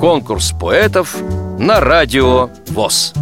Конкурс 0.00 0.52
поэтов 0.52 1.16
на 1.58 1.80
радио 1.80 2.48
ВОЗ. 2.68 3.14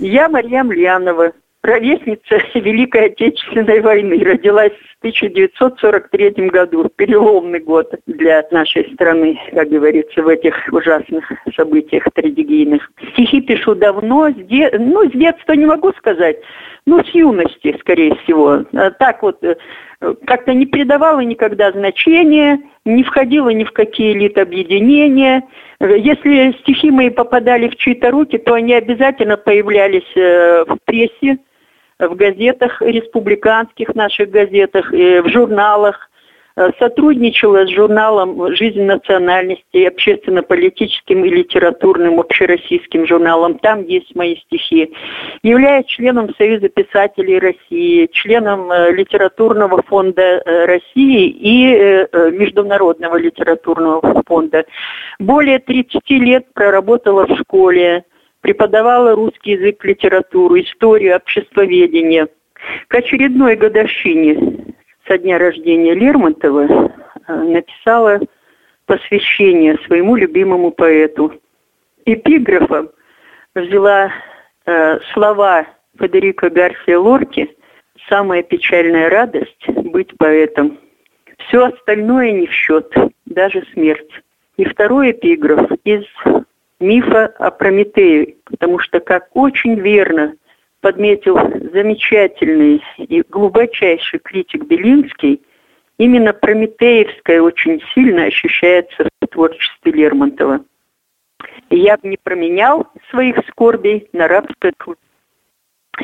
Я 0.00 0.28
Марьям 0.28 0.72
Лянова, 0.72 1.32
ровесница 1.62 2.40
Великой 2.54 3.06
Отечественной 3.06 3.80
войны. 3.80 4.18
Родилась 4.24 4.72
1943 5.00 6.48
году. 6.48 6.90
Переломный 6.94 7.60
год 7.60 7.94
для 8.06 8.46
нашей 8.50 8.92
страны, 8.92 9.40
как 9.52 9.70
говорится, 9.70 10.22
в 10.22 10.28
этих 10.28 10.54
ужасных 10.70 11.24
событиях 11.56 12.04
трагедийных. 12.12 12.90
Стихи 13.12 13.40
пишу 13.40 13.74
давно, 13.74 14.28
с 14.28 14.34
де... 14.34 14.70
ну, 14.78 15.08
с 15.08 15.12
детства 15.12 15.54
не 15.54 15.64
могу 15.64 15.92
сказать, 15.92 16.36
ну, 16.84 17.02
с 17.02 17.08
юности, 17.14 17.76
скорее 17.80 18.14
всего. 18.16 18.64
А 18.74 18.90
так 18.90 19.22
вот, 19.22 19.42
э, 19.42 19.56
как-то 20.26 20.52
не 20.52 20.66
придавала 20.66 21.20
никогда 21.20 21.72
значения, 21.72 22.60
не 22.84 23.02
входила 23.02 23.48
ни 23.48 23.64
в 23.64 23.72
какие 23.72 24.12
элит-объединения. 24.12 25.44
Если 25.80 26.52
стихи 26.60 26.90
мои 26.90 27.08
попадали 27.08 27.68
в 27.68 27.76
чьи-то 27.76 28.10
руки, 28.10 28.36
то 28.36 28.52
они 28.52 28.74
обязательно 28.74 29.38
появлялись 29.38 30.10
э, 30.14 30.64
в 30.66 30.76
прессе, 30.84 31.38
в 32.00 32.14
газетах, 32.16 32.80
республиканских 32.82 33.94
наших 33.94 34.30
газетах, 34.30 34.90
в 34.90 35.28
журналах. 35.28 36.10
Э, 36.60 36.70
сотрудничала 36.78 37.64
с 37.66 37.70
журналом 37.70 38.54
«Жизнь 38.54 38.82
национальности», 38.82 39.84
общественно-политическим 39.86 41.24
и 41.24 41.30
литературным 41.30 42.20
общероссийским 42.20 43.06
журналом. 43.06 43.58
Там 43.58 43.84
есть 43.84 44.14
мои 44.14 44.36
стихи. 44.36 44.92
Являюсь 45.42 45.86
членом 45.86 46.34
Союза 46.36 46.68
писателей 46.68 47.38
России, 47.38 48.10
членом 48.12 48.70
э, 48.70 48.92
литературного 48.92 49.82
фонда 49.82 50.22
э, 50.22 50.66
России 50.66 51.28
и 51.28 52.06
Международного 52.32 53.16
литературного 53.16 54.22
фонда. 54.26 54.64
Более 55.18 55.60
30 55.60 56.10
лет 56.10 56.52
проработала 56.52 57.26
в 57.26 57.38
школе, 57.38 58.04
преподавала 58.40 59.14
русский 59.14 59.52
язык, 59.52 59.84
литературу, 59.84 60.58
историю, 60.60 61.16
обществоведение. 61.16 62.28
К 62.88 62.94
очередной 62.96 63.56
годовщине 63.56 64.74
со 65.06 65.18
дня 65.18 65.38
рождения 65.38 65.94
Лермонтова 65.94 66.66
э, 66.66 67.34
написала 67.34 68.20
посвящение 68.86 69.78
своему 69.86 70.16
любимому 70.16 70.70
поэту. 70.70 71.32
Эпиграфом 72.04 72.90
взяла 73.54 74.12
э, 74.66 74.98
слова 75.12 75.66
Федерико 75.98 76.50
Гарсия 76.50 76.98
Лорки 76.98 77.56
«Самая 78.08 78.42
печальная 78.42 79.08
радость– 79.10 79.64
быть 79.68 80.16
поэтом». 80.18 80.78
Все 81.46 81.66
остальное 81.66 82.32
не 82.32 82.46
в 82.46 82.52
счет, 82.52 82.92
даже 83.26 83.64
смерть. 83.72 84.10
И 84.56 84.64
второй 84.64 85.12
эпиграф 85.12 85.70
из 85.84 86.04
мифа 86.80 87.26
о 87.38 87.50
Прометее, 87.50 88.36
потому 88.44 88.78
что, 88.78 89.00
как 89.00 89.28
очень 89.34 89.78
верно 89.78 90.34
подметил 90.80 91.36
замечательный 91.72 92.82
и 92.96 93.22
глубочайший 93.28 94.18
критик 94.18 94.64
Белинский, 94.64 95.42
именно 95.98 96.32
Прометеевская 96.32 97.42
очень 97.42 97.82
сильно 97.94 98.24
ощущается 98.24 99.08
в 99.20 99.26
творчестве 99.26 99.92
Лермонтова. 99.92 100.64
Я 101.68 101.96
бы 101.98 102.08
не 102.08 102.16
променял 102.16 102.88
своих 103.10 103.36
скорбей 103.48 104.08
на 104.12 104.26
рабское 104.26 104.72
труд. 104.76 104.98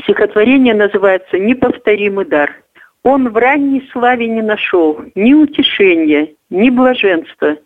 Стихотворение 0.02 0.74
называется 0.74 1.38
«Неповторимый 1.38 2.26
дар». 2.26 2.62
Он 3.02 3.30
в 3.30 3.36
ранней 3.36 3.88
славе 3.92 4.26
не 4.26 4.42
нашел 4.42 5.00
ни 5.14 5.32
утешения, 5.32 6.34
ни 6.50 6.70
блаженства, 6.70 7.56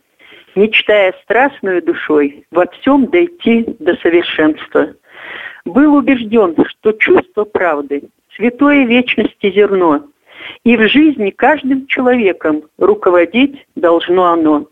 мечтая 0.55 1.15
страстную 1.23 1.83
душой 1.83 2.47
во 2.51 2.67
всем 2.67 3.07
дойти 3.07 3.65
до 3.79 3.97
совершенства– 3.97 4.95
был 5.65 5.95
убежден, 5.95 6.57
что 6.67 6.93
чувство 6.93 7.45
правды– 7.45 8.05
святое 8.37 8.87
вечности 8.87 9.51
зерно, 9.51 10.07
и 10.65 10.77
в 10.77 10.89
жизни 10.89 11.31
каждым 11.31 11.87
человеком 11.87 12.65
руководить 12.79 13.67
должно 13.77 14.27
оно. 14.27 14.67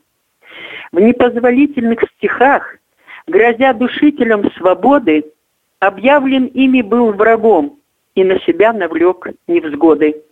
В 0.92 1.00
непозволительных 1.00 2.00
стихах, 2.16 2.76
грозя 3.26 3.72
душителям 3.74 4.50
свободы, 4.52 5.24
объявлен 5.80 6.46
ими 6.46 6.82
был 6.82 7.12
врагом 7.12 7.78
и 8.14 8.24
на 8.24 8.40
себя 8.40 8.72
навлек 8.72 9.28
невзгоды. 9.46 10.22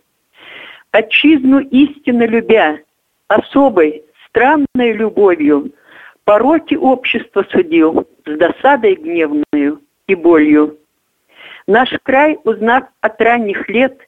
Отчизну 0.91 1.59
истинно 1.59 2.25
любя, 2.25 2.79
особой, 3.27 4.03
странной 4.29 4.93
любовью, 4.93 5.71
пороки 6.23 6.75
общества 6.75 7.45
судил 7.51 8.07
с 8.25 8.37
досадой 8.37 8.95
гневную– 8.95 9.81
и 10.07 10.15
болью. 10.15 10.77
Наш 11.67 11.89
край, 12.03 12.37
узнав 12.43 12.85
от 13.01 13.21
ранних 13.21 13.67
лет, 13.69 13.99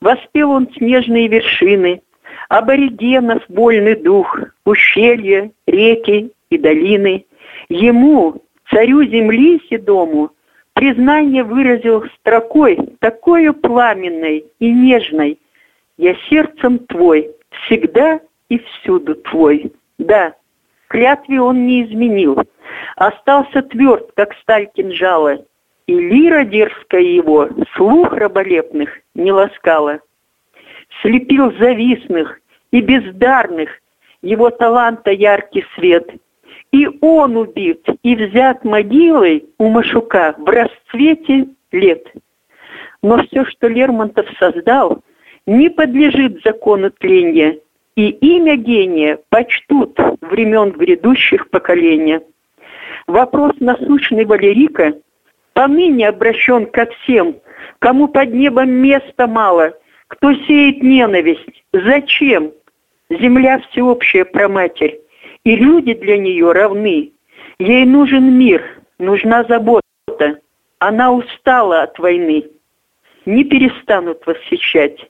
воспел 0.00 0.52
он 0.52 0.68
снежные 0.76 1.28
вершины, 1.28 2.02
аборигенов 2.48 3.42
вольный 3.48 3.96
дух, 3.96 4.38
ущелья, 4.64 5.50
реки 5.66 6.32
и 6.50 6.58
долины. 6.58 7.26
Ему, 7.68 8.42
царю 8.70 9.02
земли 9.04 9.60
седому, 9.68 10.30
признание 10.74 11.42
выразил 11.42 12.04
строкой, 12.20 12.78
такой 13.00 13.52
пламенной 13.52 14.44
и 14.60 14.70
нежной. 14.70 15.38
Я 15.96 16.14
сердцем 16.30 16.78
твой, 16.78 17.32
всегда 17.50 18.20
и 18.48 18.58
всюду 18.58 19.14
твой. 19.14 19.72
Да, 19.98 20.34
клятве 20.88 21.40
он 21.40 21.66
не 21.66 21.84
изменил, 21.84 22.42
остался 22.96 23.62
тверд, 23.62 24.10
как 24.14 24.34
сталь 24.34 24.68
кинжала, 24.74 25.44
и 25.86 25.94
лира 25.94 26.44
дерзкая 26.44 27.02
его 27.02 27.48
слух 27.74 28.12
раболепных 28.12 28.90
не 29.14 29.32
ласкала. 29.32 30.00
Слепил 31.02 31.52
завистных 31.58 32.40
и 32.70 32.80
бездарных 32.80 33.70
его 34.22 34.50
таланта 34.50 35.10
яркий 35.10 35.64
свет. 35.74 36.10
И 36.72 36.86
он 37.00 37.36
убит, 37.36 37.86
и 38.02 38.14
взят 38.14 38.64
могилой 38.64 39.46
у 39.58 39.70
Машука 39.70 40.34
в 40.36 40.46
расцвете 40.48 41.48
лет. 41.72 42.06
Но 43.02 43.22
все, 43.24 43.44
что 43.46 43.68
Лермонтов 43.68 44.26
создал, 44.38 45.02
не 45.46 45.70
подлежит 45.70 46.42
закону 46.44 46.90
тления, 46.90 47.58
и 47.98 48.10
имя 48.10 48.54
гения 48.54 49.18
почтут 49.28 49.98
времен 50.20 50.70
грядущих 50.70 51.50
поколения. 51.50 52.22
Вопрос 53.08 53.54
насущный 53.58 54.24
Валерика 54.24 54.94
поныне 55.52 56.08
обращен 56.08 56.66
ко 56.66 56.86
всем, 56.86 57.40
кому 57.80 58.06
под 58.06 58.32
небом 58.32 58.70
места 58.70 59.26
мало, 59.26 59.72
кто 60.06 60.32
сеет 60.32 60.80
ненависть. 60.80 61.64
Зачем? 61.72 62.52
Земля 63.10 63.58
всеобщая 63.68 64.24
проматерь, 64.24 65.00
и 65.42 65.56
люди 65.56 65.94
для 65.94 66.18
нее 66.18 66.52
равны. 66.52 67.10
Ей 67.58 67.84
нужен 67.84 68.38
мир, 68.38 68.62
нужна 69.00 69.42
забота. 69.42 69.82
Она 70.78 71.10
устала 71.12 71.82
от 71.82 71.98
войны. 71.98 72.44
Не 73.26 73.42
перестанут 73.42 74.24
восхищать. 74.24 75.04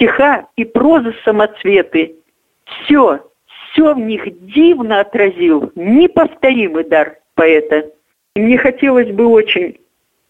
Стиха 0.00 0.48
и 0.56 0.64
проза 0.64 1.14
самоцветы. 1.26 2.16
Все, 2.64 3.20
все 3.46 3.94
в 3.94 3.98
них 3.98 4.22
дивно 4.46 5.00
отразил 5.00 5.70
неповторимый 5.74 6.84
дар 6.84 7.18
поэта. 7.34 7.90
Мне 8.34 8.56
хотелось 8.56 9.10
бы 9.10 9.26
очень 9.26 9.78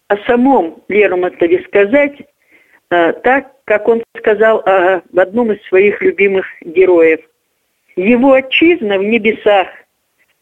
о 0.09 0.17
самом 0.27 0.83
Лермонтове 0.89 1.63
сказать, 1.63 2.17
э, 2.89 3.13
так, 3.23 3.53
как 3.63 3.87
он 3.87 4.03
сказал 4.17 4.59
о, 4.65 5.03
в 5.09 5.19
одном 5.19 5.53
из 5.53 5.65
своих 5.67 6.01
любимых 6.01 6.47
героев. 6.59 7.21
Его 7.95 8.33
отчизна 8.33 8.97
в 8.97 9.03
небесах, 9.03 9.69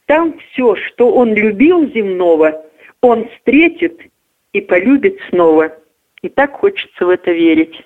там 0.07 0.39
все, 0.39 0.75
что 0.75 1.13
он 1.13 1.35
любил 1.35 1.87
земного, 1.91 2.65
он 3.01 3.29
встретит 3.29 4.01
и 4.53 4.61
полюбит 4.61 5.19
снова. 5.29 5.77
И 6.23 6.29
так 6.29 6.53
хочется 6.53 7.05
в 7.05 7.09
это 7.09 7.31
верить. 7.31 7.85